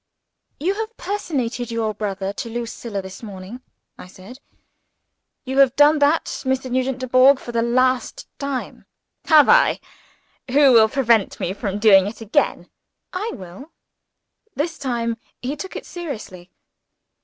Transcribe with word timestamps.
"You 0.59 0.73
have 0.73 0.97
personated 0.97 1.69
your 1.69 1.93
brother 1.93 2.33
to 2.33 2.49
Lucilla 2.49 3.03
this 3.03 3.21
morning," 3.21 3.61
I 3.99 4.07
said. 4.07 4.39
"You 5.45 5.59
have 5.59 5.75
done 5.75 5.99
that, 5.99 6.25
Mr. 6.43 6.71
Nugent 6.71 6.97
Dubourg, 6.97 7.37
for 7.37 7.51
the 7.51 7.61
last 7.61 8.27
time." 8.39 8.87
"Have 9.25 9.47
I? 9.47 9.79
Who 10.49 10.71
will 10.73 10.89
prevent 10.89 11.39
me 11.39 11.53
from 11.53 11.77
doing 11.77 12.07
it 12.07 12.19
again?" 12.19 12.71
"I 13.13 13.29
will." 13.35 13.73
This 14.55 14.79
time 14.79 15.17
he 15.39 15.55
took 15.55 15.75
it 15.75 15.85
seriously. 15.85 16.49